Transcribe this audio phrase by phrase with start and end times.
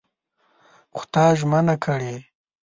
[0.95, 2.15] خو تا ژمنه کړې!